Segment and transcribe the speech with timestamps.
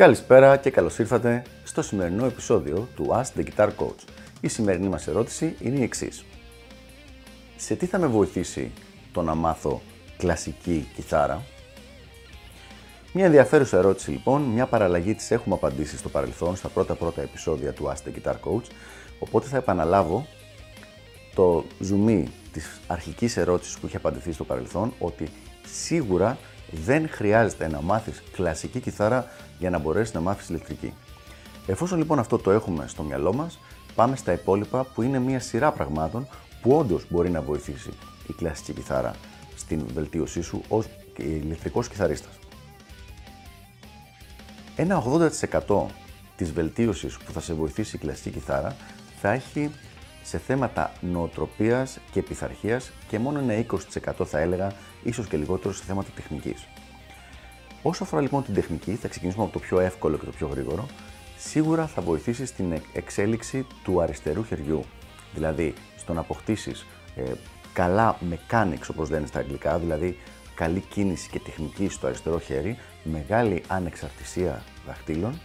[0.00, 4.08] Καλησπέρα και καλώς ήρθατε στο σημερινό επεισόδιο του Ask the Guitar Coach.
[4.40, 6.24] Η σημερινή μας ερώτηση είναι η εξής.
[7.56, 8.70] Σε τι θα με βοηθήσει
[9.12, 9.82] το να μάθω
[10.16, 11.42] κλασική κιθάρα;
[13.12, 17.72] Μια ενδιαφέρουσα ερώτηση λοιπόν, μια παραλλαγή της έχουμε απαντήσει στο παρελθόν στα πρώτα πρώτα επεισόδια
[17.72, 18.66] του Ask the Guitar Coach,
[19.18, 20.26] οπότε θα επαναλάβω
[21.34, 25.28] το ζουμί της αρχικής ερώτησης που είχε απαντηθεί στο παρελθόν, ότι
[25.72, 26.38] σίγουρα
[26.70, 29.26] δεν χρειάζεται να μάθεις κλασική κιθάρα
[29.58, 30.92] για να μπορέσεις να μάθεις ηλεκτρική.
[31.66, 33.58] Εφόσον λοιπόν αυτό το έχουμε στο μυαλό μας,
[33.94, 36.28] πάμε στα υπόλοιπα που είναι μια σειρά πραγμάτων
[36.62, 37.90] που όντως μπορεί να βοηθήσει
[38.28, 39.14] η κλασική κιθάρα
[39.56, 42.38] στην βελτίωσή σου ως ηλεκτρικός κιθαρίστας.
[44.76, 45.02] Ένα
[45.66, 45.86] 80%
[46.36, 48.76] της βελτίωσης που θα σε βοηθήσει η κλασική κιθάρα
[49.20, 49.70] θα έχει
[50.22, 53.64] σε θέματα νοοτροπίας και πειθαρχίας και μόνο ένα
[54.18, 56.66] 20% θα έλεγα, ίσως και λιγότερο σε θέματα τεχνικής.
[57.82, 60.86] Όσο αφορά λοιπόν την τεχνική, θα ξεκινήσουμε από το πιο εύκολο και το πιο γρήγορο,
[61.38, 64.84] σίγουρα θα βοηθήσει στην εξέλιξη του αριστερού χεριού.
[65.34, 67.22] Δηλαδή, στο να αποκτήσεις ε,
[67.72, 70.18] καλά mechanics, όπως λένε στα αγγλικά, δηλαδή
[70.54, 75.40] καλή κίνηση και τεχνική στο αριστερό χέρι, μεγάλη ανεξαρτησία δαχτύλων,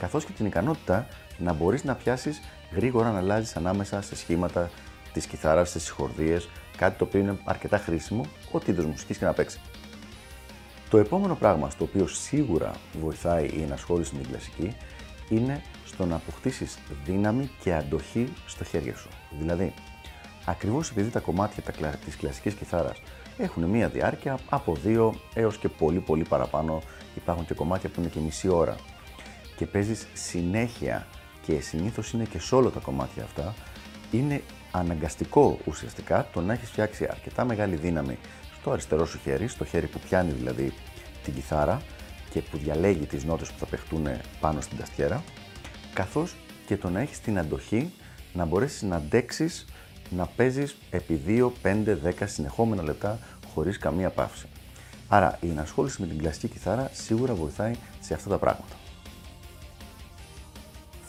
[0.00, 1.06] καθώς και την ικανότητα
[1.38, 2.40] να μπορείς να πιάσεις
[2.74, 4.70] γρήγορα να αλλάζεις ανάμεσα σε σχήματα
[5.12, 9.32] της κιθάρας, στις συγχορδίες, κάτι το οποίο είναι αρκετά χρήσιμο, ό,τι είδο μουσικής και να
[9.32, 9.60] παίξεις.
[10.90, 14.76] Το επόμενο πράγμα στο οποίο σίγουρα βοηθάει η ενασχόληση με την κλασική
[15.28, 19.08] είναι στο να αποκτήσεις δύναμη και αντοχή στο χέρι σου.
[19.38, 19.74] Δηλαδή,
[20.44, 21.62] ακριβώς επειδή τα κομμάτια
[22.04, 23.02] της κλασικής κιθάρας
[23.38, 26.82] έχουν μία διάρκεια από 2 έως και πολύ πολύ παραπάνω,
[27.16, 28.76] υπάρχουν και κομμάτια που είναι και μισή ώρα
[29.60, 31.06] και παίζεις συνέχεια
[31.42, 33.54] και συνήθως είναι και σε όλα τα κομμάτια αυτά,
[34.10, 38.18] είναι αναγκαστικό ουσιαστικά το να έχεις φτιάξει αρκετά μεγάλη δύναμη
[38.60, 40.72] στο αριστερό σου χέρι, στο χέρι που πιάνει δηλαδή
[41.24, 41.82] την κιθάρα
[42.30, 44.06] και που διαλέγει τις νότες που θα παιχτούν
[44.40, 45.22] πάνω στην ταστιέρα,
[45.94, 46.34] καθώς
[46.66, 47.92] και το να έχεις την αντοχή
[48.32, 49.64] να μπορέσεις να αντέξεις
[50.10, 53.18] να παίζεις επί 2, 5, 10 συνεχόμενα λεπτά
[53.54, 54.46] χωρίς καμία παύση.
[55.08, 58.80] Άρα η ενασχόληση με την κλασική κιθάρα σίγουρα βοηθάει σε αυτά τα πράγματα.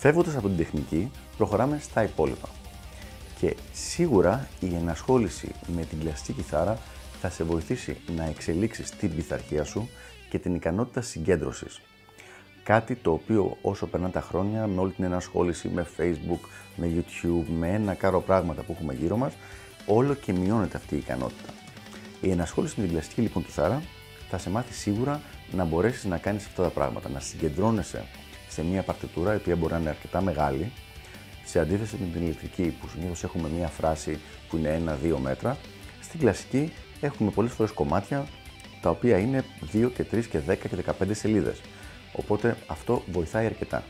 [0.00, 2.48] Φεύγοντας από την τεχνική, προχωράμε στα υπόλοιπα.
[3.38, 6.78] Και σίγουρα η ενασχόληση με την κλασική κιθάρα
[7.20, 9.88] θα σε βοηθήσει να εξελίξεις την πειθαρχία σου
[10.30, 11.80] και την ικανότητα συγκέντρωσης.
[12.62, 17.44] Κάτι το οποίο όσο περνά τα χρόνια με όλη την ενασχόληση με Facebook, με YouTube,
[17.58, 19.32] με ένα κάρο πράγματα που έχουμε γύρω μας,
[19.86, 21.52] όλο και μειώνεται αυτή η ικανότητα.
[22.20, 23.82] Η ενασχόληση με την κλασική λοιπόν κιθάρα
[24.30, 25.20] θα σε μάθει σίγουρα
[25.52, 28.04] να μπορέσεις να κάνεις αυτά τα πράγματα, να συγκεντρώνεσαι
[28.50, 30.72] σε μια παρτιτούρα η οποία μπορεί να είναι αρκετά μεγάλη,
[31.44, 34.18] σε αντίθεση με την ηλεκτρική που συνήθως έχουμε μια φράση
[34.48, 35.56] που είναι 1-2 μέτρα,
[36.00, 38.26] στην κλασική έχουμε πολλές φορές κομμάτια
[38.80, 40.68] τα οποία είναι 2 και 3 και 10 και
[41.00, 41.60] 15 σελίδες.
[42.12, 43.82] Οπότε αυτό βοηθάει αρκετά.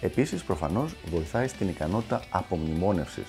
[0.00, 3.26] Επίσης, προφανώς βοηθάει στην ικανότητα απομνημόνευσης.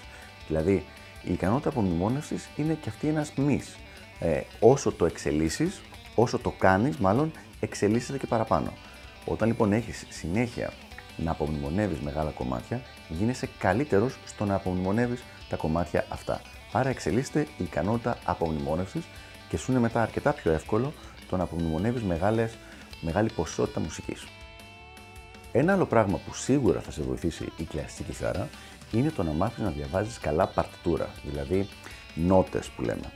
[0.48, 0.86] Δηλαδή,
[1.24, 3.62] η ικανότητα απομνημόνευσης είναι και αυτή ένας μη.
[4.20, 5.82] Ε, όσο το εξελίσσεις,
[6.16, 8.74] όσο το κάνεις, μάλλον εξελίσσεται και παραπάνω.
[9.26, 10.72] Όταν λοιπόν έχεις συνέχεια
[11.18, 16.42] να απομνημονεύεις μεγάλα κομμάτια, γίνεσαι καλύτερος στο να απομνημονεύεις τα κομμάτια αυτά.
[16.72, 19.04] Άρα εξελίσσεται η ικανότητα απομνημόνευσης
[19.50, 20.94] και σου είναι μετά αρκετά πιο εύκολο
[21.30, 22.04] το να απομνημονεύεις
[23.02, 24.28] μεγάλη ποσότητα μουσικής.
[25.52, 28.50] Ένα άλλο πράγμα που σίγουρα θα σε βοηθήσει η κλασική κιθάρα
[28.92, 31.68] είναι το να μάθεις να διαβάζεις καλά παρτιτούρα, δηλαδή
[32.16, 33.12] νότες που λέμε.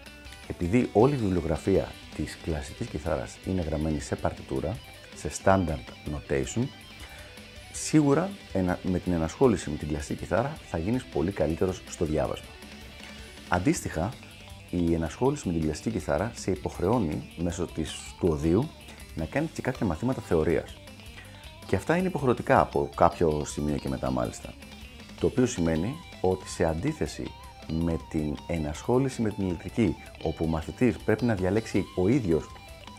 [0.48, 4.78] Επειδή όλη η βιβλιογραφία της κλασικής κιθάρας είναι γραμμένη σε παρτιτούρα,
[5.16, 6.64] σε standard notation,
[7.72, 8.30] σίγουρα
[8.84, 12.48] με την ενασχόληση με την κλασική κιθάρα θα γίνεις πολύ καλύτερος στο διάβασμα.
[13.50, 14.14] Αντίστοιχα,
[14.70, 18.70] η ενασχόληση με την κλασική κιθάρα σε υποχρεώνει μέσω της, του οδείου
[19.16, 20.76] να κάνεις και κάποια μαθήματα θεωρίας.
[21.68, 24.54] Και αυτά είναι υποχρεωτικά από κάποιο σημείο και μετά μάλιστα.
[25.20, 27.32] Το οποίο σημαίνει ότι σε αντίθεση
[27.68, 32.46] με την ενασχόληση με την ηλεκτρική, όπου ο μαθητής πρέπει να διαλέξει ο ίδιος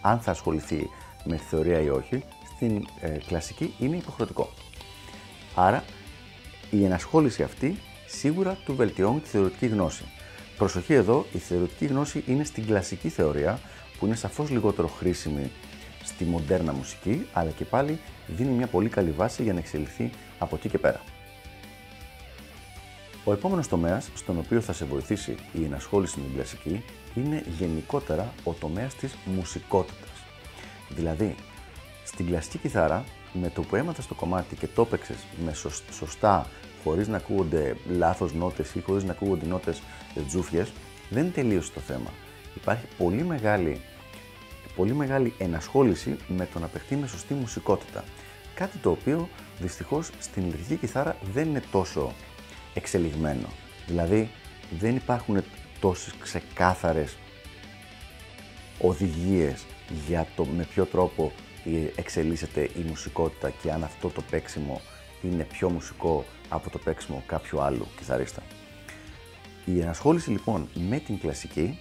[0.03, 0.91] αν θα ασχοληθεί
[1.25, 2.23] με θεωρία ή όχι,
[2.55, 4.49] στην ε, κλασική είναι υποχρεωτικό.
[5.55, 5.85] Άρα,
[6.71, 7.77] η ενασχόληση αυτή
[8.07, 10.05] σίγουρα του βελτιώνει τη θεωρητική γνώση.
[10.57, 13.59] Προσοχή εδώ, η θεωρητική γνώση είναι στην κλασική θεωρία,
[13.99, 15.51] που είναι σαφώς λιγότερο χρήσιμη
[16.05, 20.57] στη μοντέρνα μουσική, αλλά και πάλι δίνει μια πολύ καλή βάση για να εξελιχθεί από
[20.57, 21.01] εκεί και πέρα.
[23.27, 26.85] Ο επόμενος τομέας στον οποίο θα σε βοηθήσει η ενασχόληση με την κλασική
[27.15, 30.09] είναι γενικότερα ο τομέας της μουσικότητας.
[30.89, 31.35] Δηλαδή,
[32.05, 35.53] στην κλασική κιθάρα, με το που έμαθες το κομμάτι και το έπαιξες με
[35.91, 36.47] σωστά,
[36.85, 39.83] χωρίς να ακούγονται λάθος νότες ή χωρίς να ακούγονται νότες
[40.27, 40.73] τζούφιες,
[41.11, 42.11] δεν τελείωσε το θέμα.
[42.57, 43.81] Υπάρχει πολύ μεγάλη,
[44.77, 48.05] πολύ μεγάλη ενασχόληση με το να παιχτεί με σωστή μουσικότητα.
[48.55, 49.29] Κάτι το οποίο
[49.61, 52.13] δυστυχώς στην ηλεκτρική κιθάρα δεν είναι τόσο
[52.75, 53.49] εξελιγμένο.
[53.87, 54.31] Δηλαδή
[54.79, 55.43] δεν υπάρχουν
[55.81, 57.17] τόσες ξεκάθαρες
[58.81, 59.65] οδηγίες
[60.07, 61.33] για το με ποιο τρόπο
[61.97, 64.81] εξελίσσεται η μουσικότητα και αν αυτό το παίξιμο
[65.23, 68.43] είναι πιο μουσικό από το παίξιμο κάποιου άλλου κιθαρίστα.
[69.65, 71.79] Η ενασχόληση λοιπόν με την κλασική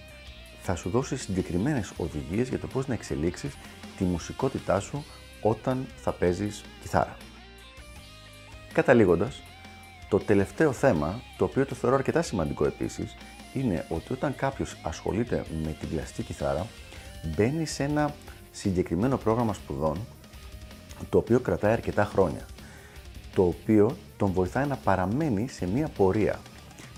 [0.62, 3.54] θα σου δώσει συγκεκριμένες οδηγίες για το πώς να εξελίξεις
[3.96, 5.04] τη μουσικότητά σου
[5.40, 7.16] όταν θα παίζεις κιθάρα.
[8.72, 9.42] Καταλήγοντας,
[10.18, 13.16] το τελευταίο θέμα, το οποίο το θεωρώ αρκετά σημαντικό επίσης,
[13.52, 16.66] είναι ότι όταν κάποιος ασχολείται με την κλασική κιθάρα,
[17.36, 18.14] μπαίνει σε ένα
[18.50, 19.98] συγκεκριμένο πρόγραμμα σπουδών,
[21.08, 22.46] το οποίο κρατάει αρκετά χρόνια,
[23.34, 26.40] το οποίο τον βοηθάει να παραμένει σε μία πορεία.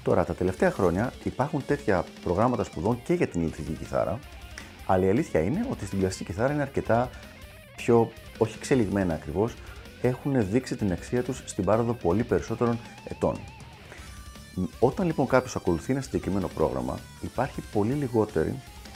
[0.03, 4.19] Τώρα, τα τελευταία χρόνια υπάρχουν τέτοια προγράμματα σπουδών και για την ηλεκτρική κιθάρα,
[4.87, 7.11] αλλά η αλήθεια είναι ότι στην κλασική κιθάρα είναι αρκετά
[7.77, 9.55] πιο, όχι εξελιγμένα ακριβώς,
[10.03, 13.39] έχουν δείξει την αξία τους στην πάροδο πολύ περισσότερων ετών.
[14.79, 18.55] Όταν λοιπόν κάποιος ακολουθεί ένα συγκεκριμένο πρόγραμμα, υπάρχει πολύ λιγότερη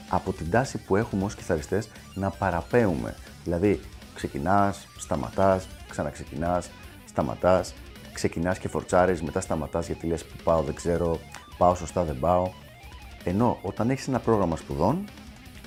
[0.09, 3.15] από την τάση που έχουμε ως κιθαριστές να παραπέουμε.
[3.45, 3.81] Δηλαδή,
[4.15, 6.71] ξεκινάς, σταματάς, ξαναξεκινάς,
[7.05, 7.75] σταματάς,
[8.13, 11.19] ξεκινάς και φορτσάρεις, μετά σταματάς γιατί λες που πάω δεν ξέρω,
[11.59, 12.51] πάω σωστά δεν πάω.
[13.25, 15.05] Ενώ όταν έχεις ένα πρόγραμμα σπουδών,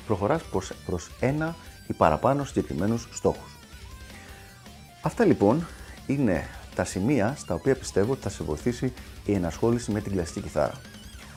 [0.08, 0.44] προχωράς
[0.86, 1.56] προς, ένα
[1.88, 3.58] ή παραπάνω συγκεκριμένους στόχους.
[5.06, 5.66] Αυτά λοιπόν
[6.08, 8.94] είναι τα σημεία στα οποία πιστεύω ότι θα σε βοηθήσει
[9.26, 10.74] η ενασχόληση με την κλασική κιθάρα.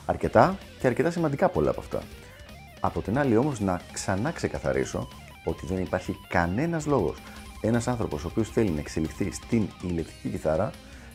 [0.05, 2.01] Αρκετά και αρκετά σημαντικά πολλά από αυτά.
[2.79, 5.07] Από την άλλη όμως να ξανά ξεκαθαρίσω
[5.45, 7.17] ότι δεν υπάρχει κανένας λόγος
[7.61, 10.71] ένας άνθρωπος ο οποίος θέλει να εξελιχθεί στην ηλεκτρική κιθάρα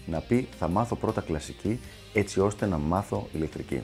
[0.06, 1.80] να πει θα μάθω πρώτα κλασική
[2.12, 3.82] έτσι ώστε να μάθω ηλεκτρική.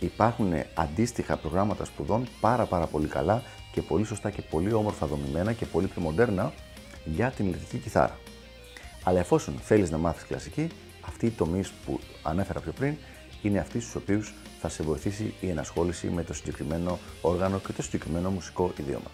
[0.00, 3.42] Υπάρχουν αντίστοιχα προγράμματα σπουδών πάρα πάρα πολύ καλά
[3.72, 6.52] και πολύ σωστά και πολύ όμορφα δομημένα και πολύ πιο μοντέρνα
[7.14, 8.18] για την ηλεκτρική κιθάρα.
[9.04, 10.68] Αλλά εφόσον θέλεις να μάθεις κλασική,
[11.00, 12.94] αυτοί οι τομείς που ανέφερα πιο πριν
[13.42, 17.82] είναι αυτοί στους οποίους θα σε βοηθήσει η ενασχόληση με το συγκεκριμένο όργανο και το
[17.82, 19.10] συγκεκριμένο μουσικό ιδίωμα.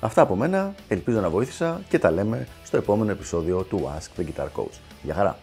[0.00, 4.24] Αυτά από μένα, ελπίζω να βοήθησα και τα λέμε στο επόμενο επεισόδιο του Ask the
[4.24, 4.78] Guitar Coach.
[5.02, 5.38] Γεια χαρά!